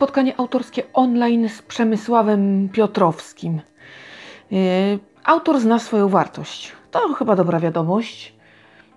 spotkanie 0.00 0.40
autorskie 0.40 0.82
online 0.92 1.48
z 1.48 1.62
Przemysławem 1.62 2.68
Piotrowskim. 2.68 3.60
Yy, 4.50 4.60
autor 5.24 5.60
zna 5.60 5.78
swoją 5.78 6.08
wartość. 6.08 6.72
To 6.90 7.14
chyba 7.14 7.36
dobra 7.36 7.60
wiadomość. 7.60 8.34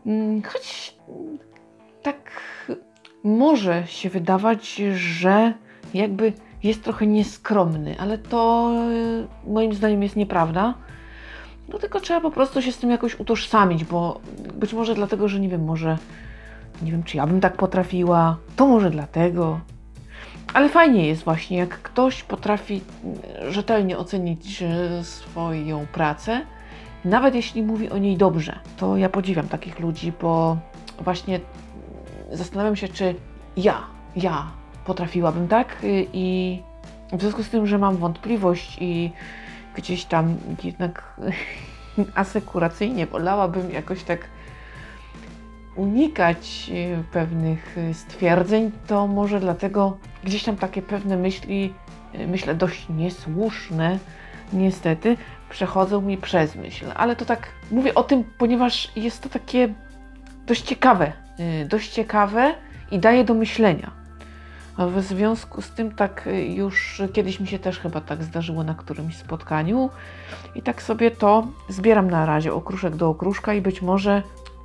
Yy, 0.06 0.42
choć 0.42 0.96
tak 2.02 2.32
może 3.24 3.88
się 3.88 4.10
wydawać, 4.10 4.76
że 4.94 5.54
jakby 5.94 6.34
jest 6.64 6.84
trochę 6.84 7.08
nieskromny, 7.08 7.96
ale 8.00 8.18
to 8.18 8.72
yy, 9.46 9.54
moim 9.54 9.74
zdaniem 9.74 10.04
jest 10.04 10.16
nieprawda. 10.16 10.74
No 11.70 11.80
tylko 11.80 12.00
trzeba 12.00 12.22
po 12.22 12.32
prostu 12.32 12.62
się 12.62 12.72
z 12.72 12.78
tym 12.78 12.90
jakoś 12.92 13.20
utożsamić, 13.20 13.84
bo 13.84 14.22
być 14.54 14.74
może 14.74 14.96
dlatego, 14.96 15.28
że 15.28 15.40
nie 15.40 15.50
wiem, 15.50 15.64
może 15.64 15.98
nie 16.82 16.92
wiem, 16.92 17.04
czy 17.04 17.18
ja 17.18 17.28
bym 17.28 17.42
tak 17.42 17.58
potrafiła, 17.58 18.38
to 18.56 18.68
może 18.68 18.90
dlatego. 18.90 19.60
Ale 20.54 20.70
fajnie 20.70 21.08
jest 21.08 21.24
właśnie, 21.24 21.58
jak 21.58 21.82
ktoś 21.82 22.24
potrafi 22.24 22.82
rzetelnie 23.50 23.98
ocenić 23.98 24.62
e, 24.62 25.04
swoją 25.04 25.86
pracę, 25.88 26.42
nawet 27.06 27.36
jeśli 27.36 27.64
mówi 27.64 27.90
o 27.90 27.98
niej 27.98 28.18
dobrze. 28.18 28.60
To 28.78 28.98
ja 28.98 29.10
podziwiam 29.10 29.48
takich 29.48 29.80
ludzi, 29.80 30.14
bo 30.22 30.58
właśnie 31.00 31.40
zastanawiam 32.32 32.76
się, 32.76 32.88
czy 32.88 33.16
ja, 33.58 33.82
ja 34.16 34.52
potrafiłabym 34.86 35.48
tak 35.48 35.78
i 36.14 36.60
w 37.14 37.22
związku 37.22 37.44
z 37.44 37.50
tym, 37.50 37.68
że 37.68 37.78
mam 37.78 37.98
wątpliwość 37.98 38.78
i 38.82 39.12
gdzieś 39.76 40.06
tam 40.06 40.38
jednak 40.64 41.20
asekuracyjnie 42.16 43.08
wolałabym 43.08 43.72
jakoś 43.72 44.04
tak 44.04 44.20
unikać 45.76 46.72
e, 46.74 47.04
pewnych 47.04 47.78
e, 47.78 47.94
stwierdzeń, 47.94 48.72
to 48.88 49.08
może 49.08 49.40
dlatego 49.40 49.98
gdzieś 50.24 50.44
tam 50.44 50.56
takie 50.56 50.82
pewne 50.82 51.18
myśli, 51.18 51.74
e, 52.14 52.28
myślę 52.28 52.56
dość 52.56 52.90
niesłuszne, 52.90 54.00
niestety, 54.54 55.18
przechodzą 55.50 56.02
mi 56.02 56.18
przez 56.18 56.56
myśl. 56.56 56.86
Ale 56.96 57.16
to 57.16 57.26
tak 57.26 57.48
mówię 57.72 57.96
o 57.96 58.04
tym, 58.04 58.24
ponieważ 58.38 58.92
jest 58.96 59.24
to 59.24 59.30
takie 59.30 59.74
dość 60.48 60.62
ciekawe, 60.62 61.12
dość 61.70 61.90
ciekawe 61.90 62.56
i 62.92 63.00
daje 63.00 63.24
do 63.24 63.34
myślenia. 63.34 63.92
W 64.78 65.02
związku 65.02 65.62
z 65.62 65.70
tym 65.70 65.96
tak 65.96 66.30
już 66.48 67.02
kiedyś 67.14 67.40
mi 67.40 67.48
się 67.48 67.60
też 67.60 67.80
chyba 67.80 68.02
tak 68.02 68.24
zdarzyło 68.24 68.64
na 68.64 68.76
którymś 68.76 69.18
spotkaniu 69.18 69.90
i 70.56 70.62
tak 70.62 70.82
sobie 70.82 71.12
to 71.12 71.48
zbieram 71.70 72.10
na 72.10 72.26
razie 72.26 72.54
okruszek 72.54 72.96
do 72.96 73.10
okruszka 73.10 73.54
i 73.54 73.62
być 73.62 73.82
może 73.82 74.24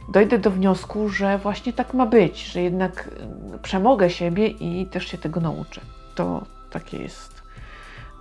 dojdę 0.08 0.38
do 0.38 0.50
wniosku, 0.50 1.08
że 1.08 1.38
właśnie 1.38 1.72
tak 1.72 1.94
ma 1.94 2.06
być, 2.06 2.44
że 2.46 2.62
jednak 2.62 3.08
mm, 3.20 3.58
przemogę 3.62 4.10
siebie 4.10 4.46
i 4.46 4.86
też 4.86 5.06
się 5.06 5.18
tego 5.18 5.40
nauczę. 5.40 5.80
To 6.14 6.42
takie 6.70 6.98
jest 7.02 7.42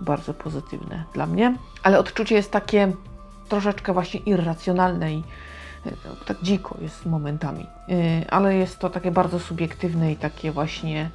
bardzo 0.00 0.34
pozytywne 0.34 1.04
dla 1.14 1.26
mnie. 1.26 1.56
Ale 1.82 1.98
odczucie 1.98 2.34
jest 2.34 2.50
takie 2.50 2.92
troszeczkę 3.48 3.92
właśnie 3.92 4.20
irracjonalne 4.20 5.14
i 5.14 5.22
e, 5.86 5.90
tak 6.26 6.42
dziko 6.42 6.76
jest 6.80 7.06
momentami. 7.06 7.66
E, 7.88 8.30
ale 8.30 8.54
jest 8.54 8.78
to 8.78 8.90
takie 8.90 9.10
bardzo 9.10 9.38
subiektywne 9.38 10.12
i 10.12 10.16
takie 10.16 10.52
właśnie 10.52 11.10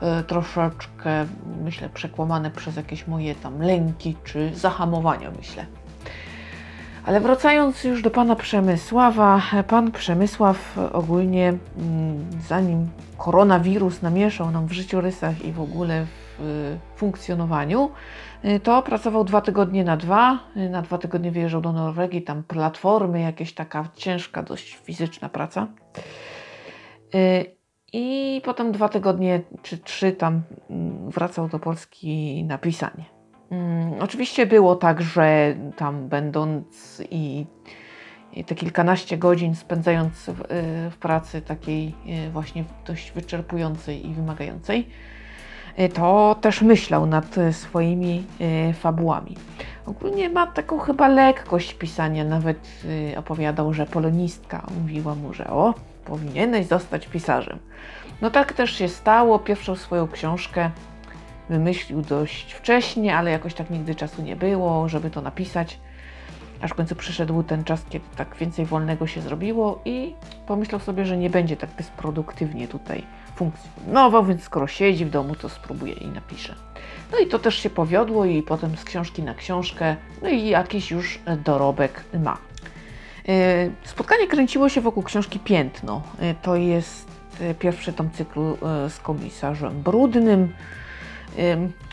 e, 0.00 0.22
troszeczkę, 0.22 1.26
myślę, 1.64 1.88
przekłamane 1.88 2.50
przez 2.50 2.76
jakieś 2.76 3.06
moje 3.06 3.34
tam 3.34 3.62
lęki 3.62 4.16
czy 4.24 4.54
zahamowania, 4.54 5.30
myślę. 5.30 5.66
Ale 7.06 7.20
wracając 7.20 7.84
już 7.84 8.02
do 8.02 8.10
pana 8.10 8.36
Przemysława, 8.36 9.42
pan 9.68 9.92
Przemysław 9.92 10.78
ogólnie, 10.92 11.48
mm, 11.48 12.26
zanim 12.48 12.88
koronawirus 13.18 14.02
namieszał 14.02 14.50
nam 14.50 14.66
w 14.66 14.72
życiorysach 14.72 15.44
i 15.44 15.52
w 15.52 15.60
ogóle 15.60 16.06
w 16.38 16.76
funkcjonowaniu, 16.96 17.90
y, 18.44 18.60
to 18.60 18.82
pracował 18.82 19.24
dwa 19.24 19.40
tygodnie 19.40 19.84
na 19.84 19.96
dwa. 19.96 20.38
Y, 20.56 20.70
na 20.70 20.82
dwa 20.82 20.98
tygodnie 20.98 21.30
wyjeżdżał 21.30 21.60
do 21.60 21.72
Norwegii, 21.72 22.22
tam 22.22 22.42
platformy, 22.42 23.20
jakieś 23.20 23.54
taka 23.54 23.88
ciężka, 23.94 24.42
dość 24.42 24.74
fizyczna 24.74 25.28
praca. 25.28 25.66
Y, 27.14 27.56
I 27.92 28.40
potem 28.44 28.72
dwa 28.72 28.88
tygodnie 28.88 29.40
czy 29.62 29.78
trzy 29.78 30.12
tam 30.12 30.42
mm, 30.70 31.10
wracał 31.10 31.48
do 31.48 31.58
Polski 31.58 32.44
na 32.44 32.58
pisanie. 32.58 33.15
Mm, 33.50 33.94
oczywiście 34.00 34.46
było 34.46 34.76
tak, 34.76 35.02
że 35.02 35.54
tam 35.76 36.08
będąc 36.08 37.02
i, 37.10 37.46
i 38.32 38.44
te 38.44 38.54
kilkanaście 38.54 39.18
godzin 39.18 39.54
spędzając 39.54 40.12
w, 40.14 40.40
y, 40.40 40.44
w, 40.90 40.96
pracy 41.00 41.42
takiej 41.42 41.94
y, 42.26 42.30
właśnie 42.30 42.64
dość 42.86 43.12
wyczerpującej 43.12 44.06
i 44.06 44.14
wymagającej, 44.14 44.88
y, 45.78 45.88
to 45.88 46.36
też 46.40 46.62
myślał 46.62 47.06
nad 47.06 47.36
swoimi 47.52 48.24
fabułami. 48.74 49.36
Ogólnie 49.86 50.30
ma 50.30 50.46
taką 50.46 50.78
chyba 50.78 51.08
lekkość 51.08 51.74
pisania, 51.74 52.24
nawet 52.24 52.82
opowiadał, 53.16 53.72
że 53.72 53.86
polonistka 53.86 54.66
mówiła 54.80 55.14
mu, 55.14 55.34
że 55.34 55.50
o, 55.50 55.74
powinieneś 56.04 56.66
zostać 56.66 57.06
pisarzem. 57.06 57.58
No 58.22 58.30
tak 58.30 58.52
też 58.52 58.72
się 58.72 58.88
stało. 58.88 59.38
Pierwszą 59.38 59.76
swoją 59.76 60.08
książkę 60.08 60.70
wymyślił 61.48 62.02
dość 62.02 62.52
wcześnie, 62.52 63.16
ale 63.16 63.30
jakoś 63.30 63.54
tak 63.54 63.70
nigdy 63.70 63.94
czasu 63.94 64.22
nie 64.22 64.36
było, 64.36 64.88
żeby 64.88 65.10
to 65.10 65.22
napisać. 65.22 65.78
Aż 66.60 66.70
w 66.70 66.74
końcu 66.74 66.96
przyszedł 66.96 67.42
ten 67.42 67.64
czas, 67.64 67.84
kiedy 67.88 68.04
tak 68.16 68.36
więcej 68.36 68.66
wolnego 68.66 69.06
się 69.06 69.20
zrobiło 69.20 69.80
i 69.84 70.14
pomyślał 70.46 70.80
sobie, 70.80 71.06
że 71.06 71.16
nie 71.16 71.30
będzie 71.30 71.56
tak 71.56 71.70
bezproduktywnie 71.70 72.68
tutaj 72.68 73.02
funkcjonował, 73.36 74.24
więc 74.24 74.42
skoro 74.42 74.66
siedzi 74.66 75.04
w 75.04 75.10
domu, 75.10 75.34
to 75.34 75.48
spróbuje 75.48 75.92
i 75.92 76.08
napisze. 76.08 76.54
No 77.12 77.18
i 77.18 77.26
to 77.26 77.38
też 77.38 77.58
się 77.58 77.70
powiodło 77.70 78.24
i 78.24 78.42
potem 78.42 78.76
z 78.76 78.84
książki 78.84 79.22
na 79.22 79.34
książkę, 79.34 79.96
no 80.22 80.28
i 80.28 80.48
jakiś 80.48 80.90
już 80.90 81.18
dorobek 81.44 82.04
ma. 82.18 82.38
E, 83.28 83.70
spotkanie 83.84 84.26
kręciło 84.26 84.68
się 84.68 84.80
wokół 84.80 85.02
książki 85.02 85.38
Piętno. 85.38 86.02
E, 86.20 86.34
to 86.34 86.56
jest 86.56 87.08
e, 87.40 87.54
pierwszy 87.54 87.92
tom 87.92 88.10
cyklu 88.10 88.58
z 88.88 88.98
komisarzem 88.98 89.82
Brudnym 89.82 90.52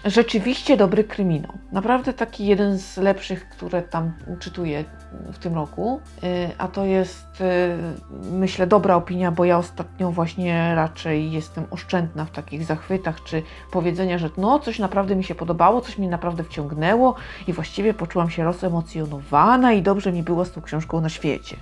rzeczywiście 0.05 0.77
dobry 0.77 1.03
kryminał. 1.03 1.51
Naprawdę 1.71 2.13
taki 2.13 2.45
jeden 2.45 2.77
z 2.77 2.97
lepszych, 2.97 3.49
które 3.49 3.81
tam 3.81 4.13
czytuję 4.39 4.85
w 5.33 5.37
tym 5.37 5.53
roku. 5.53 6.01
Y, 6.23 6.49
a 6.57 6.67
to 6.67 6.85
jest, 6.85 7.41
y, 7.41 8.31
myślę, 8.31 8.67
dobra 8.67 8.95
opinia, 8.95 9.31
bo 9.31 9.45
ja 9.45 9.57
ostatnio 9.57 10.11
właśnie 10.11 10.75
raczej 10.75 11.31
jestem 11.31 11.65
oszczędna 11.71 12.25
w 12.25 12.31
takich 12.31 12.63
zachwytach, 12.63 13.23
czy 13.23 13.43
powiedzenia, 13.71 14.17
że 14.17 14.29
no, 14.37 14.59
coś 14.59 14.79
naprawdę 14.79 15.15
mi 15.15 15.23
się 15.23 15.35
podobało, 15.35 15.81
coś 15.81 15.97
mnie 15.97 16.09
naprawdę 16.09 16.43
wciągnęło 16.43 17.15
i 17.47 17.53
właściwie 17.53 17.93
poczułam 17.93 18.29
się 18.29 18.43
rozemocjonowana 18.43 19.73
i 19.73 19.81
dobrze 19.81 20.11
mi 20.11 20.23
było 20.23 20.45
z 20.45 20.51
tą 20.51 20.61
książką 20.61 21.01
na 21.01 21.09
świecie. 21.09 21.57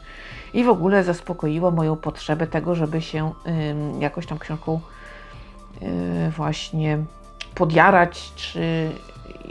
I 0.53 0.63
w 0.63 0.69
ogóle 0.69 1.03
zaspokoiło 1.03 1.71
moją 1.71 1.95
potrzebę 1.95 2.47
tego, 2.47 2.75
żeby 2.75 3.01
się 3.01 3.31
jakoś 3.99 4.25
tam 4.25 4.39
książką 4.39 4.79
y, 5.81 6.31
właśnie 6.31 6.97
podjarać, 7.55 8.31
czy 8.35 8.91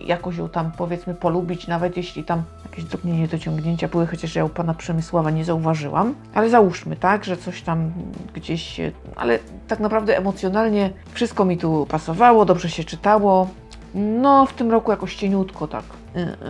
jakoś 0.07 0.37
ją 0.37 0.49
tam 0.49 0.73
powiedzmy 0.73 1.15
polubić, 1.15 1.67
nawet 1.67 1.97
jeśli 1.97 2.25
tam 2.25 2.43
jakieś 2.71 2.85
drobnie 2.85 3.13
niedociągnięcia 3.13 3.89
były, 3.89 4.07
chociaż 4.07 4.35
ja 4.35 4.45
u 4.45 4.49
pana 4.49 4.75
Przemysława 4.75 5.31
nie 5.31 5.45
zauważyłam. 5.45 6.15
Ale 6.35 6.51
załóżmy, 6.51 6.97
tak, 6.97 7.25
że 7.25 7.37
coś 7.37 7.63
tam 7.63 7.93
gdzieś 8.35 8.81
ale 9.17 9.39
tak 9.69 9.81
naprawdę 9.81 10.17
emocjonalnie 10.17 10.91
wszystko 11.13 11.45
mi 11.45 11.59
tu 11.59 11.87
pasowało, 11.91 12.45
dobrze 12.45 12.71
się 12.71 12.85
czytało. 12.85 13.49
No, 13.95 14.47
w 14.47 14.53
tym 14.53 14.71
roku 14.71 14.91
jakoś 14.91 15.17
cieniutko 15.17 15.69
tak, 15.69 15.85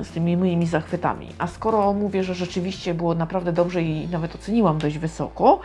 y, 0.00 0.04
z 0.04 0.10
tymi 0.10 0.36
moimi 0.36 0.66
zachwytami. 0.66 1.28
A 1.38 1.46
skoro 1.46 1.92
mówię, 1.92 2.24
że 2.24 2.34
rzeczywiście 2.34 2.94
było 2.94 3.14
naprawdę 3.14 3.52
dobrze 3.52 3.82
i 3.82 4.08
nawet 4.08 4.34
oceniłam 4.34 4.78
dość 4.78 4.98
wysoko, 4.98 5.60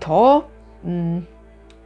to 0.00 0.44
mm, 0.84 1.26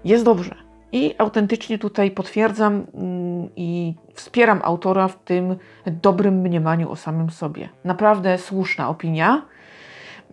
jest 0.04 0.24
dobrze. 0.24 0.65
I 0.92 1.14
autentycznie 1.18 1.78
tutaj 1.78 2.10
potwierdzam 2.10 2.86
mm, 2.94 3.48
i 3.56 3.94
wspieram 4.14 4.60
autora 4.64 5.08
w 5.08 5.18
tym 5.24 5.56
dobrym 5.86 6.34
mniemaniu 6.34 6.90
o 6.90 6.96
samym 6.96 7.30
sobie. 7.30 7.68
Naprawdę 7.84 8.38
słuszna 8.38 8.88
opinia. 8.88 9.42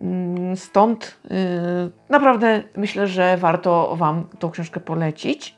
Mm, 0.00 0.56
stąd 0.56 1.20
yy, 1.24 1.30
naprawdę 2.08 2.62
myślę, 2.76 3.06
że 3.06 3.36
warto 3.36 3.96
Wam 3.96 4.24
tą 4.38 4.50
książkę 4.50 4.80
polecić. 4.80 5.56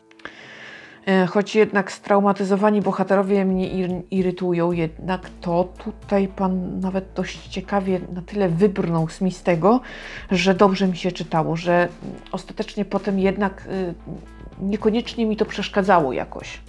Yy, 1.06 1.26
choć 1.26 1.56
jednak 1.56 1.92
straumatyzowani 1.92 2.82
bohaterowie 2.82 3.44
mnie 3.44 3.68
irytują, 4.10 4.72
jednak 4.72 5.30
to 5.40 5.68
tutaj 5.84 6.28
Pan 6.28 6.80
nawet 6.80 7.04
dość 7.14 7.48
ciekawie 7.48 8.00
na 8.12 8.22
tyle 8.22 8.48
wybrnął 8.48 9.08
z 9.08 9.42
tego, 9.42 9.80
że 10.30 10.54
dobrze 10.54 10.88
mi 10.88 10.96
się 10.96 11.12
czytało, 11.12 11.56
że 11.56 11.88
ostatecznie 12.32 12.84
potem 12.84 13.18
jednak 13.18 13.68
yy, 13.70 13.94
niekoniecznie 14.60 15.26
mi 15.26 15.36
to 15.36 15.44
przeszkadzało 15.44 16.12
jakoś. 16.12 16.60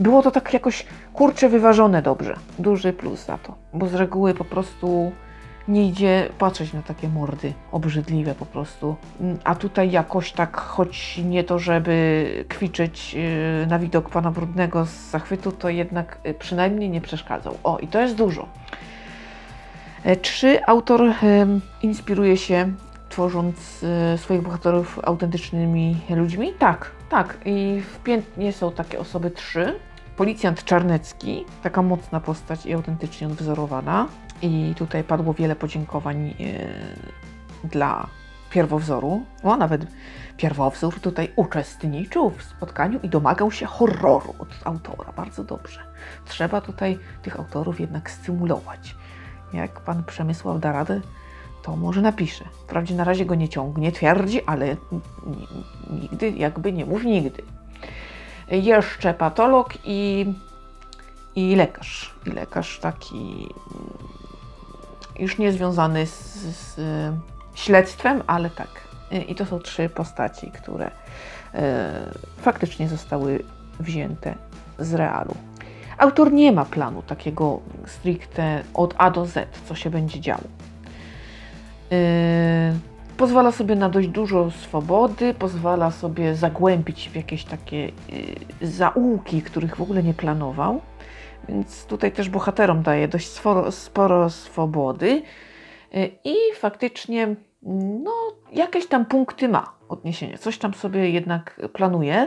Było 0.00 0.22
to 0.22 0.30
tak 0.30 0.54
jakoś 0.54 0.86
kurcze 1.12 1.48
wyważone 1.48 2.02
dobrze. 2.02 2.36
Duży 2.58 2.92
plus 2.92 3.26
za 3.26 3.38
to, 3.38 3.54
bo 3.74 3.86
z 3.86 3.94
reguły 3.94 4.34
po 4.34 4.44
prostu 4.44 5.12
nie 5.68 5.88
idzie 5.88 6.28
patrzeć 6.38 6.72
na 6.72 6.82
takie 6.82 7.08
mordy 7.08 7.52
obrzydliwe 7.72 8.34
po 8.34 8.46
prostu. 8.46 8.96
Mm, 9.20 9.38
A 9.44 9.54
tutaj 9.54 9.90
jakoś 9.90 10.32
tak, 10.32 10.56
choć 10.56 11.20
nie 11.24 11.44
to, 11.44 11.58
żeby 11.58 12.44
kwiczyć 12.48 13.14
yy, 13.14 13.66
na 13.66 13.78
widok 13.78 14.10
pana 14.10 14.30
brudnego 14.30 14.84
z 14.86 15.10
zachwytu, 15.10 15.52
to 15.52 15.68
jednak 15.68 16.18
yy, 16.24 16.34
przynajmniej 16.34 16.90
nie 16.90 17.00
przeszkadzał. 17.00 17.58
O, 17.64 17.78
i 17.78 17.86
to 17.86 18.00
jest 18.00 18.14
dużo. 18.14 18.48
E, 20.04 20.16
Czy 20.16 20.66
autor 20.66 21.02
em, 21.22 21.60
inspiruje 21.82 22.36
się, 22.36 22.72
tworząc 23.18 23.84
e, 23.84 24.18
swoich 24.18 24.42
bohaterów 24.42 24.98
autentycznymi 25.04 26.00
ludźmi? 26.10 26.52
Tak, 26.58 26.90
tak. 27.08 27.38
I 27.44 27.80
w 27.80 27.98
piętnie 27.98 28.52
są 28.52 28.72
takie 28.72 28.98
osoby 28.98 29.30
trzy. 29.30 29.78
Policjant 30.16 30.64
Czarnecki, 30.64 31.44
taka 31.62 31.82
mocna 31.82 32.20
postać 32.20 32.66
i 32.66 32.74
autentycznie 32.74 33.26
odwzorowana. 33.26 34.06
I 34.42 34.74
tutaj 34.76 35.04
padło 35.04 35.34
wiele 35.34 35.56
podziękowań 35.56 36.28
e, 36.28 36.34
dla 37.68 38.06
pierwowzoru. 38.50 39.22
O, 39.42 39.56
nawet 39.56 39.86
pierwowzór 40.36 41.00
tutaj 41.00 41.32
uczestniczył 41.36 42.30
w 42.30 42.42
spotkaniu 42.42 43.00
i 43.02 43.08
domagał 43.08 43.50
się 43.50 43.66
horroru 43.66 44.34
od 44.38 44.48
autora. 44.64 45.12
Bardzo 45.16 45.44
dobrze. 45.44 45.80
Trzeba 46.24 46.60
tutaj 46.60 46.98
tych 47.22 47.36
autorów 47.38 47.80
jednak 47.80 48.10
stymulować. 48.10 48.96
Jak 49.52 49.80
pan 49.80 50.04
Przemysław 50.04 50.60
da 50.60 50.72
radę, 50.72 51.00
to 51.68 51.76
może 51.76 52.02
napisze. 52.02 52.44
Wprawdzie 52.44 52.94
na 52.94 53.04
razie 53.04 53.26
go 53.26 53.34
nie 53.34 53.48
ciągnie, 53.48 53.92
twierdzi, 53.92 54.44
ale 54.44 54.76
nigdy, 55.90 56.30
jakby 56.30 56.72
nie 56.72 56.86
mów 56.86 57.04
nigdy. 57.04 57.42
Jeszcze 58.50 59.14
patolog 59.14 59.74
i, 59.84 60.26
i 61.36 61.56
lekarz. 61.56 62.14
I 62.26 62.30
lekarz 62.30 62.78
taki 62.78 63.16
mm, 63.16 63.98
już 65.18 65.38
nie 65.38 65.52
związany 65.52 66.06
z, 66.06 66.34
z 66.56 66.80
śledztwem, 67.54 68.22
ale 68.26 68.50
tak. 68.50 68.88
I 69.28 69.34
to 69.34 69.46
są 69.46 69.58
trzy 69.58 69.88
postaci, 69.88 70.50
które 70.50 70.90
e, 71.54 71.92
faktycznie 72.36 72.88
zostały 72.88 73.44
wzięte 73.80 74.34
z 74.78 74.94
realu. 74.94 75.34
Autor 75.98 76.32
nie 76.32 76.52
ma 76.52 76.64
planu 76.64 77.02
takiego 77.02 77.60
stricte 77.86 78.62
od 78.74 78.94
A 78.98 79.10
do 79.10 79.26
Z, 79.26 79.48
co 79.68 79.74
się 79.74 79.90
będzie 79.90 80.20
działo. 80.20 80.67
Yy, 81.90 82.78
pozwala 83.16 83.52
sobie 83.52 83.74
na 83.74 83.88
dość 83.88 84.08
dużo 84.08 84.50
swobody, 84.50 85.34
pozwala 85.34 85.90
sobie 85.90 86.34
zagłębić 86.34 87.10
w 87.12 87.16
jakieś 87.16 87.44
takie 87.44 87.76
yy, 87.84 87.92
zaułki, 88.68 89.42
których 89.42 89.76
w 89.76 89.80
ogóle 89.80 90.02
nie 90.02 90.14
planował. 90.14 90.80
Więc 91.48 91.86
tutaj 91.86 92.12
też 92.12 92.28
bohaterom 92.28 92.82
daje 92.82 93.08
dość 93.08 93.28
sporo, 93.28 93.72
sporo 93.72 94.30
swobody 94.30 95.22
yy, 95.92 96.10
i 96.24 96.36
faktycznie 96.54 97.36
no, 98.02 98.12
jakieś 98.52 98.86
tam 98.86 99.06
punkty 99.06 99.48
ma 99.48 99.72
odniesienia. 99.88 100.38
Coś 100.38 100.58
tam 100.58 100.74
sobie 100.74 101.10
jednak 101.10 101.60
planuje 101.72 102.26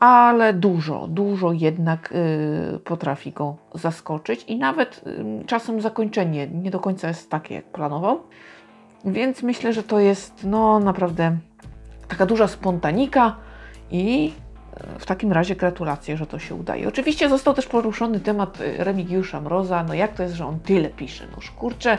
ale 0.00 0.52
dużo, 0.52 1.06
dużo 1.08 1.52
jednak 1.52 2.12
y, 2.12 2.78
potrafi 2.78 3.32
go 3.32 3.56
zaskoczyć 3.74 4.44
i 4.48 4.56
nawet 4.56 5.00
y, 5.06 5.44
czasem 5.46 5.80
zakończenie 5.80 6.46
nie 6.46 6.70
do 6.70 6.80
końca 6.80 7.08
jest 7.08 7.30
takie, 7.30 7.54
jak 7.54 7.64
planował. 7.64 8.20
Więc 9.04 9.42
myślę, 9.42 9.72
że 9.72 9.82
to 9.82 10.00
jest 10.00 10.44
no 10.44 10.78
naprawdę 10.78 11.36
taka 12.08 12.26
duża 12.26 12.48
spontanika 12.48 13.36
i 13.90 14.32
y, 14.96 14.98
w 14.98 15.06
takim 15.06 15.32
razie 15.32 15.56
gratulacje, 15.56 16.16
że 16.16 16.26
to 16.26 16.38
się 16.38 16.54
udaje. 16.54 16.88
Oczywiście 16.88 17.28
został 17.28 17.54
też 17.54 17.66
poruszony 17.66 18.20
temat 18.20 18.58
Remigiusza 18.78 19.40
Mroza, 19.40 19.84
no 19.84 19.94
jak 19.94 20.14
to 20.14 20.22
jest, 20.22 20.34
że 20.34 20.46
on 20.46 20.60
tyle 20.60 20.90
pisze? 20.90 21.24
No 21.30 21.38
kurczę, 21.58 21.98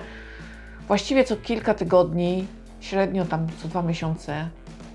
właściwie 0.88 1.23
co 1.23 1.35
kilka 1.35 1.73
tygodni, 1.73 2.47
średnio 2.79 3.25
tam 3.25 3.47
co 3.61 3.67
dwa 3.67 3.81
miesiące, 3.81 4.49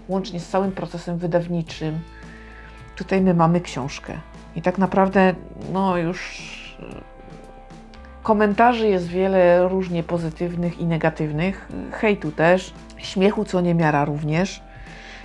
łącznie 0.08 0.40
z 0.40 0.48
całym 0.48 0.72
procesem 0.72 1.18
wydawniczym, 1.18 1.98
tutaj 2.96 3.20
my 3.20 3.34
mamy 3.34 3.60
książkę. 3.60 4.12
I 4.56 4.62
tak 4.62 4.78
naprawdę, 4.78 5.34
no 5.72 5.96
już 5.96 6.38
e, 6.80 6.84
komentarzy 8.22 8.88
jest 8.88 9.06
wiele 9.06 9.68
różnie 9.68 10.02
pozytywnych 10.02 10.78
i 10.78 10.86
negatywnych, 10.86 11.68
hejtu 11.92 12.32
też, 12.32 12.74
śmiechu 12.96 13.44
co 13.44 13.60
niemiara 13.60 14.04
również. 14.04 14.62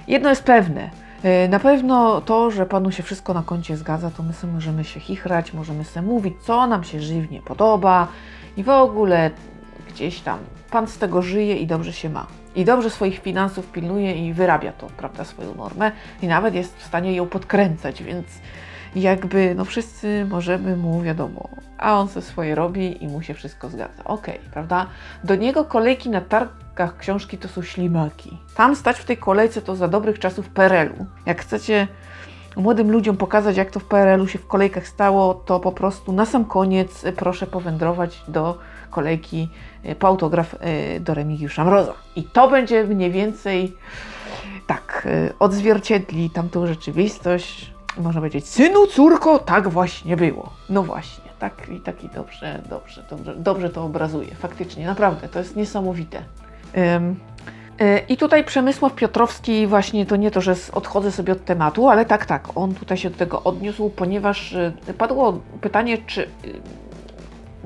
Jedno 0.07 0.29
jest 0.29 0.43
pewne, 0.43 0.89
e, 1.23 1.47
na 1.47 1.59
pewno 1.59 2.21
to, 2.21 2.51
że 2.51 2.65
Panu 2.65 2.91
się 2.91 3.03
wszystko 3.03 3.33
na 3.33 3.43
koncie 3.43 3.77
zgadza, 3.77 4.11
to 4.11 4.23
my 4.23 4.33
sobie 4.33 4.53
możemy 4.53 4.83
się 4.83 4.99
chichrać, 4.99 5.53
możemy 5.53 5.83
sobie 5.83 6.07
mówić, 6.07 6.33
co 6.41 6.67
nam 6.67 6.83
się 6.83 7.01
żywnie 7.01 7.41
podoba 7.41 8.07
i 8.57 8.63
w 8.63 8.69
ogóle 8.69 9.31
gdzieś 9.97 10.19
tam 10.19 10.39
Pan 10.71 10.87
z 10.87 10.97
tego 10.97 11.21
żyje 11.21 11.57
i 11.57 11.67
dobrze 11.67 11.93
się 11.93 12.09
ma. 12.09 12.27
I 12.55 12.65
dobrze 12.65 12.89
swoich 12.89 13.19
finansów 13.19 13.71
pilnuje 13.71 14.27
i 14.27 14.33
wyrabia 14.33 14.71
to, 14.71 14.87
prawda, 14.97 15.25
swoją 15.25 15.55
normę 15.55 15.91
i 16.21 16.27
nawet 16.27 16.55
jest 16.55 16.77
w 16.77 16.83
stanie 16.83 17.15
ją 17.15 17.27
podkręcać, 17.27 18.03
więc 18.03 18.27
jakby, 18.95 19.55
no 19.55 19.65
wszyscy 19.65 20.25
możemy 20.29 20.77
mu, 20.77 21.01
wiadomo, 21.01 21.49
a 21.77 21.99
on 21.99 22.07
se 22.07 22.21
swoje 22.21 22.55
robi 22.55 23.03
i 23.03 23.07
mu 23.07 23.21
się 23.21 23.33
wszystko 23.33 23.69
zgadza. 23.69 24.03
Okej, 24.03 24.39
prawda? 24.51 24.85
Do 25.23 25.35
niego 25.35 25.65
kolejki 25.65 26.09
na 26.09 26.21
targach 26.21 26.97
książki 26.97 27.37
to 27.37 27.47
są 27.47 27.61
ślimaki. 27.61 28.37
Tam 28.55 28.75
stać 28.75 28.99
w 28.99 29.05
tej 29.05 29.17
kolejce 29.17 29.61
to 29.61 29.75
za 29.75 29.87
dobrych 29.87 30.19
czasów 30.19 30.49
PRL-u. 30.49 31.05
Jak 31.25 31.41
chcecie 31.41 31.87
młodym 32.55 32.91
ludziom 32.91 33.17
pokazać, 33.17 33.57
jak 33.57 33.71
to 33.71 33.79
w 33.79 33.85
PRL-u 33.85 34.27
się 34.27 34.39
w 34.39 34.47
kolejkach 34.47 34.87
stało, 34.87 35.33
to 35.33 35.59
po 35.59 35.71
prostu 35.71 36.13
na 36.13 36.25
sam 36.25 36.45
koniec 36.45 37.05
proszę 37.15 37.47
powędrować 37.47 38.23
do 38.27 38.57
kolejki 38.89 39.49
y, 39.85 39.95
po 39.95 40.07
autograf 40.07 40.53
y, 40.53 40.99
do 40.99 41.13
Remigiusza 41.13 41.65
Mroza. 41.65 41.93
I 42.15 42.23
to 42.23 42.49
będzie 42.49 42.83
mniej 42.83 43.11
więcej 43.11 43.73
tak, 44.67 45.03
y, 45.05 45.33
odzwierciedli 45.39 46.29
tamtą 46.29 46.67
rzeczywistość. 46.67 47.73
Można 47.97 48.21
powiedzieć, 48.21 48.47
synu, 48.47 48.87
córko, 48.87 49.39
tak 49.39 49.69
właśnie 49.69 50.17
było. 50.17 50.49
No 50.69 50.83
właśnie, 50.83 51.23
tak 51.39 51.69
i 51.69 51.79
taki 51.79 52.09
dobrze, 52.09 52.61
dobrze, 52.69 53.03
dobrze, 53.09 53.35
dobrze 53.35 53.69
to 53.69 53.83
obrazuje. 53.85 54.35
Faktycznie, 54.35 54.85
naprawdę, 54.85 55.27
to 55.27 55.39
jest 55.39 55.55
niesamowite. 55.55 56.21
I 58.09 58.17
tutaj 58.17 58.43
Przemysław 58.43 58.93
Piotrowski, 58.93 59.67
właśnie 59.67 60.05
to 60.05 60.15
nie 60.15 60.31
to, 60.31 60.41
że 60.41 60.55
odchodzę 60.73 61.11
sobie 61.11 61.33
od 61.33 61.45
tematu, 61.45 61.89
ale 61.89 62.05
tak, 62.05 62.25
tak, 62.25 62.47
on 62.55 62.73
tutaj 62.73 62.97
się 62.97 63.09
do 63.09 63.17
tego 63.17 63.43
odniósł, 63.43 63.89
ponieważ 63.89 64.55
padło 64.97 65.39
pytanie, 65.61 65.97
czy 65.97 66.27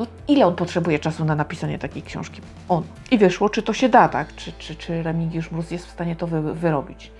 no, 0.01 0.07
ile 0.27 0.45
on 0.45 0.56
potrzebuje 0.56 1.00
czasu 1.00 1.25
na 1.25 1.36
napisanie 1.36 1.79
takiej 1.79 2.03
książki? 2.03 2.41
On. 2.70 2.84
I 3.12 3.17
wyszło, 3.17 3.50
czy 3.50 3.63
to 3.63 3.74
się 3.74 3.89
da, 3.89 4.10
tak? 4.10 4.36
Czy, 4.36 4.51
czy, 4.51 4.75
czy 4.75 5.03
Remigiusz 5.03 5.51
Mróz 5.51 5.72
jest 5.72 5.88
w 5.88 5.89
stanie 5.89 6.15
to 6.15 6.27
wy, 6.27 6.53
wyrobić? 6.53 7.12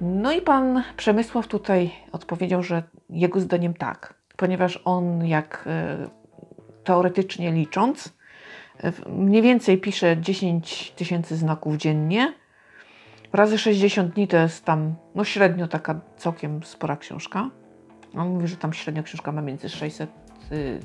No 0.00 0.32
i 0.32 0.40
pan 0.40 0.82
Przemysław 0.96 1.46
tutaj 1.46 1.90
odpowiedział, 2.12 2.62
że 2.62 2.82
jego 3.10 3.40
zdaniem 3.40 3.74
tak, 3.74 4.14
ponieważ 4.36 4.80
on 4.84 5.26
jak 5.26 5.64
e, 5.66 6.08
teoretycznie 6.84 7.52
licząc, 7.52 8.12
e, 8.82 8.92
mniej 9.10 9.42
więcej 9.42 9.78
pisze 9.78 10.16
10 10.20 10.92
tysięcy 10.96 11.36
znaków 11.36 11.76
dziennie, 11.76 12.34
razy 13.32 13.58
60 13.58 14.14
dni 14.14 14.28
to 14.28 14.36
jest 14.36 14.64
tam, 14.64 14.94
no 15.14 15.24
średnio 15.24 15.68
taka 15.68 16.00
całkiem 16.16 16.62
spora 16.62 16.96
książka. 16.96 17.50
On 18.14 18.28
mówi, 18.28 18.48
że 18.48 18.56
tam 18.56 18.72
średnio 18.72 19.02
książka 19.02 19.32
ma 19.32 19.42
między 19.42 19.68
600 19.68 20.10
y, 20.52 20.54
y, 20.56 20.80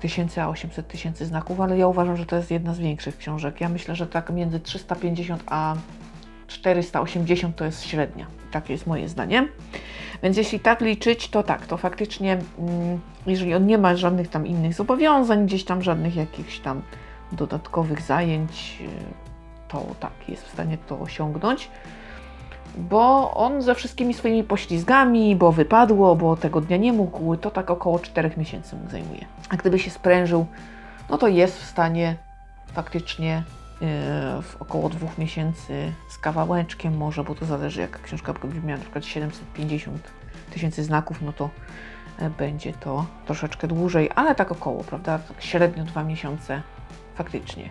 tysięcy 0.00 0.42
a 0.42 0.48
800 0.48 0.88
tysięcy 0.88 1.26
znaków, 1.26 1.60
ale 1.60 1.78
ja 1.78 1.86
uważam, 1.86 2.16
że 2.16 2.26
to 2.26 2.36
jest 2.36 2.50
jedna 2.50 2.74
z 2.74 2.78
większych 2.78 3.16
książek. 3.16 3.60
Ja 3.60 3.68
myślę, 3.68 3.96
że 3.96 4.06
tak 4.06 4.30
między 4.30 4.60
350 4.60 5.42
a 5.46 5.76
480 6.46 7.56
to 7.56 7.64
jest 7.64 7.84
średnia. 7.84 8.26
Takie 8.50 8.72
jest 8.72 8.86
moje 8.86 9.08
zdanie. 9.08 9.48
Więc 10.22 10.36
jeśli 10.36 10.60
tak 10.60 10.80
liczyć, 10.80 11.28
to 11.28 11.42
tak, 11.42 11.66
to 11.66 11.76
faktycznie, 11.76 12.38
mm, 12.58 13.00
jeżeli 13.26 13.54
on 13.54 13.66
nie 13.66 13.78
ma 13.78 13.96
żadnych 13.96 14.28
tam 14.28 14.46
innych 14.46 14.74
zobowiązań, 14.74 15.46
gdzieś 15.46 15.64
tam 15.64 15.82
żadnych 15.82 16.16
jakichś 16.16 16.58
tam 16.58 16.82
dodatkowych 17.32 18.02
zajęć, 18.02 18.78
y, 18.80 18.88
to 19.68 19.86
tak, 20.00 20.12
jest 20.28 20.44
w 20.44 20.50
stanie 20.50 20.78
to 20.78 21.00
osiągnąć. 21.00 21.70
Bo 22.78 23.34
on 23.34 23.62
ze 23.62 23.74
wszystkimi 23.74 24.14
swoimi 24.14 24.44
poślizgami, 24.44 25.36
bo 25.36 25.52
wypadło, 25.52 26.16
bo 26.16 26.36
tego 26.36 26.60
dnia 26.60 26.76
nie 26.76 26.92
mógł, 26.92 27.36
to 27.36 27.50
tak 27.50 27.70
około 27.70 27.98
4 27.98 28.30
miesięcy 28.36 28.76
mu 28.76 28.90
zajmuje. 28.90 29.26
A 29.48 29.56
gdyby 29.56 29.78
się 29.78 29.90
sprężył, 29.90 30.46
no 31.10 31.18
to 31.18 31.28
jest 31.28 31.58
w 31.58 31.66
stanie 31.66 32.16
faktycznie 32.72 33.42
yy, 33.80 33.86
w 34.42 34.56
około 34.58 34.88
dwóch 34.88 35.18
miesięcy 35.18 35.92
z 36.08 36.18
kawałeczkiem 36.18 36.96
może, 36.96 37.24
bo 37.24 37.34
to 37.34 37.46
zależy 37.46 37.80
jak 37.80 38.02
książka 38.02 38.32
będzie 38.32 38.60
miała 38.60 38.78
na 38.78 38.82
przykład 38.82 39.04
750 39.04 40.10
tysięcy 40.50 40.84
znaków, 40.84 41.22
no 41.22 41.32
to 41.32 41.50
e, 42.18 42.30
będzie 42.30 42.72
to 42.72 43.06
troszeczkę 43.26 43.68
dłużej, 43.68 44.10
ale 44.14 44.34
tak 44.34 44.52
około, 44.52 44.84
prawda? 44.84 45.18
Tak 45.18 45.42
średnio 45.42 45.84
dwa 45.84 46.04
miesiące 46.04 46.62
faktycznie. 47.14 47.70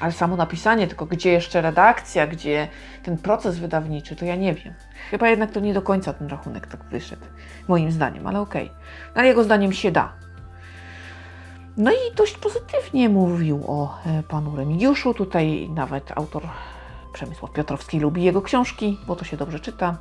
Ale 0.00 0.12
samo 0.12 0.36
napisanie, 0.36 0.86
tylko 0.86 1.06
gdzie 1.06 1.32
jeszcze 1.32 1.62
redakcja, 1.62 2.26
gdzie 2.26 2.68
ten 3.02 3.18
proces 3.18 3.58
wydawniczy, 3.58 4.16
to 4.16 4.24
ja 4.24 4.36
nie 4.36 4.54
wiem. 4.54 4.74
Chyba 5.10 5.28
jednak 5.28 5.50
to 5.50 5.60
nie 5.60 5.74
do 5.74 5.82
końca 5.82 6.12
ten 6.12 6.28
rachunek 6.28 6.66
tak 6.66 6.84
wyszedł, 6.84 7.26
moim 7.68 7.92
zdaniem, 7.92 8.26
ale 8.26 8.40
okej. 8.40 8.70
Ale 9.14 9.26
jego 9.26 9.44
zdaniem 9.44 9.72
się 9.72 9.90
da. 9.90 10.12
No 11.76 11.90
i 11.90 12.14
dość 12.16 12.38
pozytywnie 12.38 13.08
mówił 13.08 13.64
o 13.66 13.98
e, 14.06 14.22
panu 14.22 14.56
Remigiuszu. 14.56 15.14
Tutaj 15.14 15.68
nawet 15.74 16.12
autor 16.18 16.42
Przemysław 17.12 17.52
Piotrowski 17.52 18.00
lubi 18.00 18.22
jego 18.22 18.42
książki, 18.42 18.98
bo 19.06 19.16
to 19.16 19.24
się 19.24 19.36
dobrze 19.36 19.60
czyta. 19.60 19.96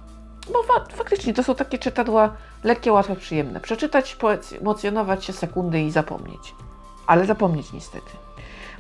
Bo 0.54 0.64
fa 0.64 0.86
faktycznie 0.96 1.34
to 1.34 1.44
są 1.44 1.56
takie 1.56 1.78
czytadła 1.78 2.36
lekkie, 2.64 2.92
łatwe, 2.92 3.16
przyjemne. 3.16 3.60
Przeczytać, 3.60 4.18
emocjonować 4.62 5.26
się 5.26 5.34
sekundy 5.34 5.82
i 5.82 5.92
zapomnieć. 5.92 6.56
Ale 7.08 7.26
zapomnieć 7.26 7.74
niestety. 7.74 8.27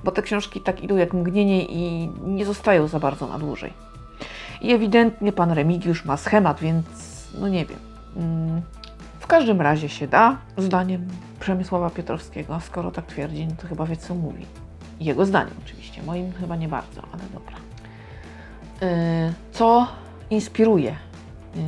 Bo 0.03 0.11
te 0.11 0.21
książki 0.21 0.61
tak 0.61 0.83
idą 0.83 0.97
jak 0.97 1.13
mgnienie 1.13 1.65
i 1.65 2.09
nie 2.25 2.45
zostają 2.45 2.87
za 2.87 2.99
bardzo 2.99 3.27
na 3.27 3.39
dłużej. 3.39 3.73
I 4.61 4.73
ewidentnie 4.73 5.33
pan 5.33 5.51
Remigiusz 5.51 6.05
ma 6.05 6.17
schemat, 6.17 6.59
więc 6.59 6.87
no 7.39 7.47
nie 7.47 7.65
wiem. 7.65 7.79
Mm, 8.15 8.61
w 9.19 9.27
każdym 9.27 9.61
razie 9.61 9.89
się 9.89 10.07
da, 10.07 10.37
zdaniem 10.57 11.07
Przemysława 11.39 11.89
Piotrowskiego, 11.89 12.59
skoro 12.59 12.91
tak 12.91 13.05
twierdzi, 13.05 13.47
no 13.47 13.55
to 13.61 13.67
chyba 13.67 13.85
wie 13.85 13.97
co 13.97 14.15
mówi. 14.15 14.45
Jego 14.99 15.25
zdaniem 15.25 15.53
oczywiście, 15.65 16.03
moim 16.03 16.33
chyba 16.33 16.55
nie 16.55 16.67
bardzo, 16.67 17.01
ale 17.13 17.23
dobra. 17.33 17.55
Yy, 18.81 19.33
co 19.51 19.87
inspiruje 20.29 20.95
yy, 21.55 21.61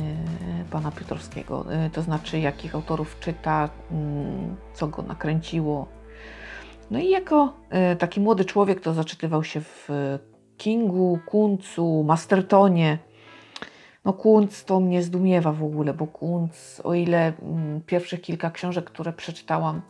pana 0.70 0.90
Piotrowskiego? 0.90 1.64
Yy, 1.70 1.90
to 1.90 2.02
znaczy, 2.02 2.38
jakich 2.38 2.74
autorów 2.74 3.16
czyta, 3.20 3.68
mm, 3.90 4.56
co 4.74 4.88
go 4.88 5.02
nakręciło. 5.02 5.86
No 6.90 6.98
i 6.98 7.10
jako 7.10 7.52
taki 7.98 8.20
młody 8.20 8.44
człowiek 8.44 8.80
to 8.80 8.94
zaczytywał 8.94 9.44
się 9.44 9.60
w 9.60 9.88
Kingu, 10.56 11.18
Kuncu, 11.26 12.04
Mastertonie. 12.04 12.98
No 14.04 14.12
Kunc 14.12 14.64
to 14.64 14.80
mnie 14.80 15.02
zdumiewa 15.02 15.52
w 15.52 15.64
ogóle, 15.64 15.94
bo 15.94 16.06
Kunc, 16.06 16.80
o 16.84 16.94
ile 16.94 17.32
mm, 17.42 17.80
pierwszych 17.86 18.20
kilka 18.20 18.50
książek, 18.50 18.84
które 18.84 19.12
przeczytałam, 19.12 19.82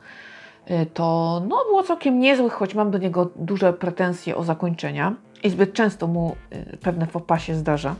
y, 0.71 0.87
to 0.87 1.42
no, 1.49 1.64
było 1.64 1.83
całkiem 1.83 2.19
niezłych, 2.19 2.52
choć 2.52 2.75
mam 2.75 2.90
do 2.90 2.99
niego 2.99 3.30
duże 3.37 3.73
pretensje 3.73 4.37
o 4.37 4.45
zakończenia 4.45 5.14
i 5.42 5.50
zbyt 5.50 5.73
często 5.73 6.07
mu 6.07 6.37
pewne 6.80 7.07
fopasie 7.07 7.54
zdarza, 7.54 7.95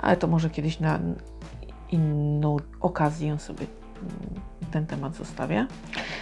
ale 0.00 0.16
to 0.16 0.26
może 0.26 0.50
kiedyś 0.50 0.80
na 0.80 0.98
inną 1.90 2.56
okazję 2.80 3.38
sobie 3.38 3.66
ten 4.72 4.86
temat 4.86 5.14
zostawię. 5.14 5.66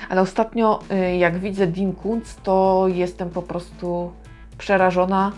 Ale 0.08 0.20
ostatnio, 0.20 0.80
y, 0.92 1.16
jak 1.16 1.38
widzę 1.38 1.66
Dean 1.66 1.92
Kunc, 1.92 2.34
to 2.34 2.86
jestem 2.88 3.30
po 3.30 3.42
prostu 3.42 4.12
przerażona 4.58 5.32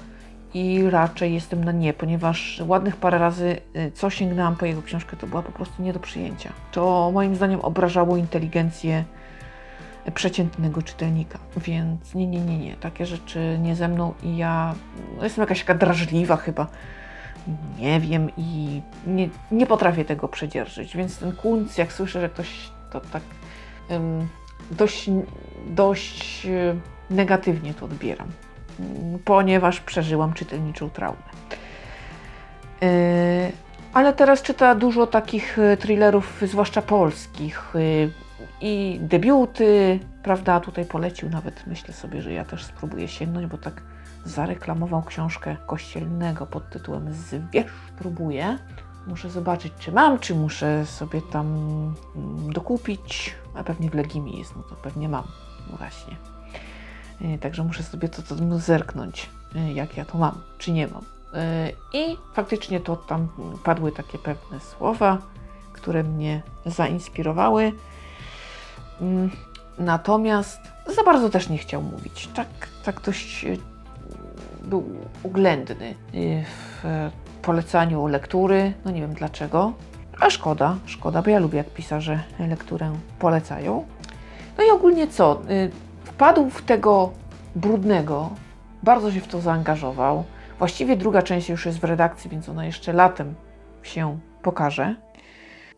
i 0.54 0.90
raczej 0.90 1.34
jestem 1.34 1.64
na 1.64 1.72
nie, 1.72 1.92
ponieważ 1.92 2.62
ładnych 2.66 2.96
parę 2.96 3.18
razy, 3.18 3.56
y, 3.76 3.92
co 3.94 4.10
sięgnęłam 4.10 4.56
po 4.56 4.66
jego 4.66 4.82
książkę, 4.82 5.16
to 5.16 5.26
była 5.26 5.42
po 5.42 5.52
prostu 5.52 5.82
nie 5.82 5.92
do 5.92 6.00
przyjęcia. 6.00 6.52
To 6.72 7.10
moim 7.14 7.36
zdaniem 7.36 7.60
obrażało 7.60 8.16
inteligencję 8.16 9.04
przeciętnego 10.14 10.82
czytelnika, 10.82 11.38
więc 11.56 12.14
nie, 12.14 12.26
nie, 12.26 12.40
nie, 12.40 12.58
nie, 12.58 12.76
takie 12.76 13.06
rzeczy 13.06 13.58
nie 13.62 13.76
ze 13.76 13.88
mną 13.88 14.14
i 14.22 14.36
ja 14.36 14.74
no 15.16 15.24
jestem 15.24 15.42
jakaś 15.42 15.60
taka 15.60 15.74
drażliwa 15.74 16.36
chyba, 16.36 16.66
nie 17.78 18.00
wiem 18.00 18.30
i 18.36 18.82
nie, 19.06 19.28
nie 19.50 19.66
potrafię 19.66 20.04
tego 20.04 20.28
przedzierżyć, 20.28 20.96
więc 20.96 21.18
ten 21.18 21.32
kunc, 21.32 21.78
jak 21.78 21.92
słyszę, 21.92 22.20
że 22.20 22.28
ktoś 22.28 22.70
to 22.90 23.00
tak 23.00 23.22
dość, 24.70 25.10
dość 25.66 26.46
y, 26.46 26.76
negatywnie 27.10 27.74
to 27.74 27.84
odbieram 27.84 28.28
ponieważ 29.24 29.80
przeżyłam 29.80 30.32
czytelniczą 30.32 30.90
traumę. 30.90 31.22
Yy, 32.80 32.88
ale 33.92 34.12
teraz 34.12 34.42
czyta 34.42 34.74
dużo 34.74 35.06
takich 35.06 35.58
y, 35.58 35.76
thrillerów, 35.76 36.42
zwłaszcza 36.46 36.82
polskich 36.82 37.72
i 38.60 38.98
debiuty, 39.00 39.98
prawda? 40.22 40.60
Tutaj 40.60 40.84
polecił 40.84 41.30
nawet, 41.30 41.66
myślę 41.66 41.94
sobie, 41.94 42.22
że 42.22 42.32
ja 42.32 42.44
też 42.44 42.64
spróbuję 42.64 43.08
sięgnąć, 43.08 43.46
bo 43.46 43.58
tak 43.58 43.82
zareklamował 44.24 45.02
książkę 45.02 45.56
kościelnego 45.66 46.46
pod 46.46 46.70
tytułem 46.70 47.12
Zwierz 47.14 47.72
próbuję. 47.98 48.58
Muszę 49.06 49.30
zobaczyć, 49.30 49.72
czy 49.78 49.92
mam, 49.92 50.18
czy 50.18 50.34
muszę 50.34 50.86
sobie 50.86 51.22
tam 51.22 51.46
mm, 52.16 52.52
dokupić. 52.52 53.34
A 53.54 53.64
pewnie 53.64 53.90
w 53.90 53.94
Legimi 53.94 54.38
jest, 54.38 54.56
no 54.56 54.62
to 54.62 54.74
pewnie 54.74 55.08
mam. 55.08 55.24
Właśnie. 55.78 56.16
E, 57.20 57.38
także 57.38 57.64
muszę 57.64 57.82
sobie 57.82 58.08
to, 58.08 58.22
to 58.22 58.58
zerknąć, 58.58 59.30
e, 59.54 59.72
jak 59.72 59.96
ja 59.96 60.04
to 60.04 60.18
mam, 60.18 60.40
czy 60.58 60.72
nie 60.72 60.86
mam. 60.86 61.04
E, 61.34 61.72
I 61.92 62.16
faktycznie 62.34 62.80
to 62.80 62.96
tam 62.96 63.28
padły 63.64 63.92
takie 63.92 64.18
pewne 64.18 64.60
słowa, 64.60 65.18
które 65.72 66.02
mnie 66.02 66.42
zainspirowały. 66.66 67.72
Mm, 69.00 69.30
natomiast 69.78 70.60
za 70.96 71.02
bardzo 71.02 71.30
też 71.30 71.48
nie 71.48 71.58
chciał 71.58 71.82
mówić. 71.82 72.28
Tak, 72.34 72.48
tak 72.84 73.00
dość 73.00 73.46
był 74.64 74.84
uględny 75.22 75.94
w 76.44 76.84
polecaniu 77.42 78.06
lektury. 78.06 78.72
No 78.84 78.90
nie 78.90 79.00
wiem 79.00 79.14
dlaczego. 79.14 79.72
A 80.20 80.30
szkoda, 80.30 80.76
szkoda, 80.86 81.22
bo 81.22 81.30
ja 81.30 81.38
lubię 81.38 81.58
jak 81.58 81.70
pisarze 81.70 82.20
lekturę 82.38 82.92
polecają. 83.18 83.84
No 84.58 84.64
i 84.64 84.70
ogólnie 84.70 85.06
co? 85.06 85.42
wpadł 86.04 86.50
w 86.50 86.62
tego 86.62 87.10
brudnego, 87.56 88.30
bardzo 88.82 89.12
się 89.12 89.20
w 89.20 89.28
to 89.28 89.40
zaangażował. 89.40 90.24
Właściwie 90.58 90.96
druga 90.96 91.22
część 91.22 91.48
już 91.48 91.66
jest 91.66 91.78
w 91.78 91.84
redakcji, 91.84 92.30
więc 92.30 92.48
ona 92.48 92.66
jeszcze 92.66 92.92
latem 92.92 93.34
się 93.82 94.18
pokaże. 94.42 94.94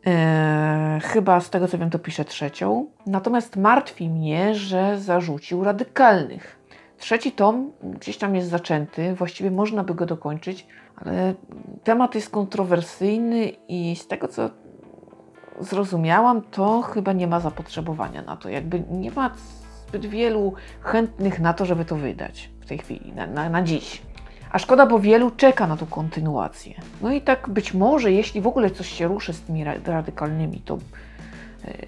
Eee, 0.05 1.01
chyba 1.01 1.41
z 1.41 1.51
tego 1.51 1.69
co 1.69 1.79
wiem, 1.79 1.91
to 1.91 1.99
pisze 1.99 2.25
trzecią. 2.25 2.87
Natomiast 3.07 3.57
martwi 3.57 4.09
mnie, 4.09 4.55
że 4.55 5.01
zarzucił 5.01 5.65
radykalnych. 5.65 6.57
Trzeci 7.05 7.33
tom 7.33 7.73
gdzieś 7.83 8.19
tam 8.19 8.37
jest 8.37 8.49
zaczęty, 8.49 9.15
właściwie 9.15 9.51
można 9.51 9.85
by 9.85 9.95
go 9.95 10.07
dokończyć, 10.07 10.67
ale 10.97 11.35
temat 11.83 12.15
jest 12.15 12.31
kontrowersyjny 12.31 13.53
i 13.69 13.97
z 13.97 14.07
tego 14.07 14.29
co 14.29 14.51
zrozumiałam, 15.61 16.43
to 16.43 16.83
chyba 16.83 17.13
nie 17.13 17.27
ma 17.27 17.41
zapotrzebowania 17.41 18.23
na 18.23 18.37
to. 18.37 18.49
Jakby 18.49 18.83
nie 18.91 19.11
ma 19.11 19.31
zbyt 19.89 20.07
wielu 20.07 20.55
chętnych 20.81 21.41
na 21.41 21.55
to, 21.55 21.67
żeby 21.67 21.85
to 21.85 21.97
wydać 21.97 22.51
w 22.61 22.67
tej 22.67 22.79
chwili, 22.79 23.13
na, 23.13 23.27
na, 23.27 23.51
na 23.51 23.63
dziś. 23.63 24.03
A 24.51 24.59
szkoda, 24.59 24.87
bo 24.87 24.99
wielu 24.99 25.31
czeka 25.31 25.67
na 25.67 25.77
tą 25.77 25.87
kontynuację. 25.87 26.75
No 27.03 27.13
i 27.13 27.21
tak 27.21 27.49
być 27.49 27.75
może, 27.75 28.13
jeśli 28.13 28.41
w 28.41 28.47
ogóle 28.47 28.71
coś 28.71 28.89
się 28.89 29.09
ruszy 29.09 29.33
z 29.33 29.41
tymi 29.41 29.65
radykalnymi, 29.87 30.61
to 30.61 30.79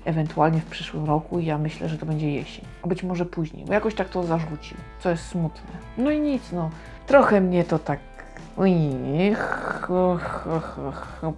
ewentualnie 0.04 0.60
w 0.60 0.66
przyszłym 0.66 1.04
roku. 1.04 1.40
Ja 1.40 1.58
myślę, 1.58 1.88
że 1.88 1.98
to 1.98 2.06
będzie 2.06 2.30
jesień, 2.30 2.64
a 2.82 2.86
być 2.86 3.02
może 3.02 3.26
później, 3.26 3.64
bo 3.64 3.72
jakoś 3.72 3.94
tak 3.94 4.08
to 4.08 4.22
zarzucił, 4.22 4.76
co 5.00 5.10
jest 5.10 5.26
smutne. 5.26 5.70
No 5.98 6.10
i 6.10 6.20
nic, 6.20 6.52
no. 6.52 6.70
Trochę 7.06 7.40
mnie 7.40 7.64
to 7.64 7.78
tak. 7.78 7.98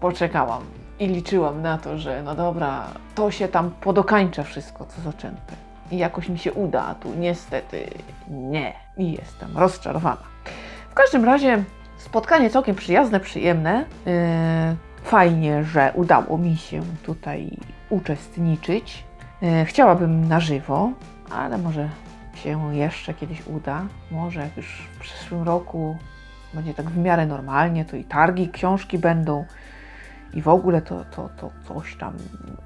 Poczekałam 0.00 0.62
i 0.98 1.06
liczyłam 1.06 1.62
na 1.62 1.78
to, 1.78 1.98
że 1.98 2.22
no 2.22 2.34
dobra, 2.34 2.86
to 3.14 3.30
się 3.30 3.48
tam 3.48 3.70
podokańcza 3.80 4.42
wszystko, 4.42 4.86
co 4.86 5.02
zaczęte 5.02 5.68
i 5.90 5.98
jakoś 5.98 6.28
mi 6.28 6.38
się 6.38 6.52
uda, 6.52 6.84
a 6.84 6.94
tu 6.94 7.14
niestety 7.14 7.90
nie. 8.30 8.72
I 8.96 9.12
jestem 9.12 9.58
rozczarowana. 9.58 10.22
W 10.90 10.94
każdym 10.94 11.24
razie 11.24 11.64
spotkanie 11.98 12.50
całkiem 12.50 12.76
przyjazne, 12.76 13.20
przyjemne. 13.20 13.84
Yy, 14.06 14.12
fajnie, 15.02 15.64
że 15.64 15.92
udało 15.94 16.38
mi 16.38 16.56
się 16.56 16.82
tutaj 17.02 17.50
uczestniczyć. 17.90 19.04
Yy, 19.42 19.64
chciałabym 19.64 20.28
na 20.28 20.40
żywo, 20.40 20.90
ale 21.30 21.58
może 21.58 21.88
się 22.34 22.74
jeszcze 22.74 23.14
kiedyś 23.14 23.46
uda. 23.46 23.82
Może 24.10 24.40
jak 24.40 24.56
już 24.56 24.88
w 24.94 25.00
przyszłym 25.00 25.42
roku 25.42 25.96
będzie 26.54 26.74
tak 26.74 26.90
w 26.90 26.98
miarę 26.98 27.26
normalnie, 27.26 27.84
to 27.84 27.96
i 27.96 28.04
targi, 28.04 28.48
książki 28.48 28.98
będą 28.98 29.44
i 30.34 30.42
w 30.42 30.48
ogóle 30.48 30.82
to, 30.82 31.04
to, 31.04 31.28
to 31.40 31.50
coś 31.68 31.96
tam 31.96 32.14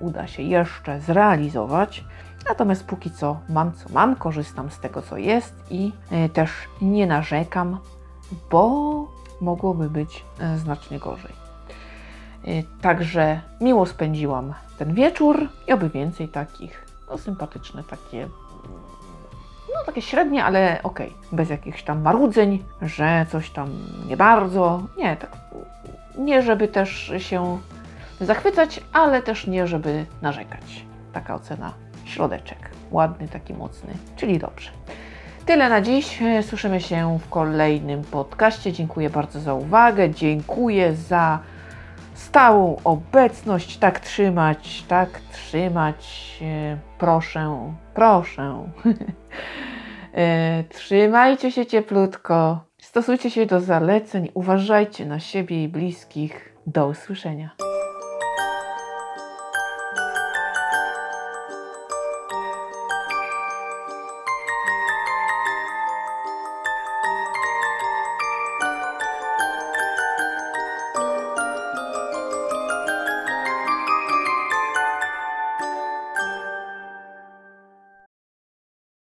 uda 0.01 0.27
się 0.27 0.43
jeszcze 0.43 1.01
zrealizować. 1.01 2.05
Natomiast 2.49 2.85
póki 2.85 3.11
co 3.11 3.41
mam 3.49 3.73
co 3.73 3.89
mam, 3.89 4.17
korzystam 4.17 4.71
z 4.71 4.79
tego 4.79 5.03
co 5.03 5.17
jest 5.17 5.55
i 5.71 5.93
e, 6.11 6.29
też 6.29 6.51
nie 6.81 7.07
narzekam, 7.07 7.79
bo 8.51 9.07
mogłoby 9.41 9.91
być 9.91 10.25
e, 10.41 10.59
znacznie 10.59 10.99
gorzej. 10.99 11.42
E, 12.45 12.63
także 12.83 13.41
miło 13.61 13.87
spędziłam 13.87 14.55
ten 14.79 14.95
wieczór 14.95 15.49
i 15.69 15.73
oby 15.73 15.89
więcej 15.89 16.29
takich 16.29 16.87
no, 17.11 17.19
sympatyczne, 17.19 17.85
takie 17.85 18.29
no 19.75 19.85
takie 19.87 20.03
średnie, 20.03 20.45
ale 20.45 20.81
okej, 20.83 21.09
okay. 21.09 21.29
bez 21.33 21.51
jakichś 21.51 21.83
tam 21.83 22.03
marudzeń, 22.03 22.65
że 22.83 23.27
coś 23.31 23.51
tam 23.51 23.71
nie 24.09 24.17
bardzo. 24.17 24.83
Nie, 24.97 25.17
tak 25.17 25.31
nie 26.19 26.43
żeby 26.43 26.69
też 26.69 27.13
się 27.19 27.59
zachwycać, 28.21 28.81
ale 28.93 29.23
też 29.23 29.47
nie 29.47 29.67
żeby 29.67 30.07
narzekać. 30.23 30.87
Taka 31.13 31.35
ocena 31.35 31.73
środeczek. 32.05 32.71
Ładny, 32.91 33.29
taki 33.29 33.55
mocny, 33.55 33.93
czyli 34.17 34.39
dobrze. 34.39 34.71
Tyle 35.47 35.69
na 35.69 35.81
dziś. 35.81 36.19
Słyszymy 36.43 36.81
się 36.81 37.19
w 37.19 37.29
kolejnym 37.29 38.05
podcaście. 38.05 38.73
Dziękuję 38.73 39.11
bardzo 39.11 39.41
za 39.41 39.55
uwagę. 39.55 40.11
Dziękuję 40.11 40.95
za 40.95 41.39
stałą 42.33 42.77
obecność. 42.85 43.79
Tak 43.79 44.01
trzymać, 44.01 44.85
tak 44.89 45.21
trzymać. 45.33 46.39
E, 46.43 46.79
proszę, 46.99 47.75
proszę. 47.95 48.65
E, 50.15 50.65
Trzymajcie 50.65 51.53
się 51.53 51.67
cieplutko. 51.67 52.65
Stosujcie 52.79 53.31
się 53.31 53.47
do 53.47 53.61
zaleceń. 53.61 54.29
Uważajcie 54.35 55.07
na 55.07 55.21
siebie 55.21 55.65
i 55.65 55.69
bliskich. 55.69 56.57
Do 56.67 56.87
usłyszenia. 56.87 57.51